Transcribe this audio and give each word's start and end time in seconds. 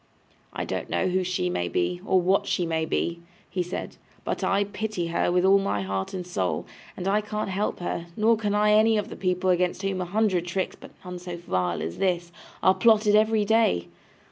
'I 0.53 0.65
don't 0.65 0.89
know 0.89 1.09
who 1.09 1.23
she 1.23 1.47
may 1.47 1.67
be, 1.67 2.01
or 2.03 2.19
what 2.19 2.47
she 2.47 2.65
may 2.65 2.85
be,' 2.85 3.21
he 3.47 3.61
said: 3.61 3.97
'but 4.23 4.43
I 4.43 4.63
pity 4.63 5.09
her 5.09 5.31
with 5.31 5.45
all 5.45 5.59
my 5.59 5.83
heart 5.83 6.11
and 6.15 6.25
soul; 6.25 6.65
and 6.97 7.07
I 7.07 7.21
can't 7.21 7.49
help 7.49 7.79
her, 7.81 8.07
nor 8.17 8.35
can 8.35 8.55
I 8.55 8.71
any 8.71 8.97
of 8.97 9.09
the 9.09 9.15
people 9.15 9.51
against 9.51 9.83
whom 9.83 10.01
a 10.01 10.05
hundred 10.05 10.47
tricks, 10.47 10.75
but 10.75 10.89
none 11.05 11.19
so 11.19 11.37
vile 11.37 11.83
as 11.83 11.99
this, 11.99 12.31
are 12.63 12.73
plotted 12.73 13.15
every 13.15 13.45
day! 13.45 13.89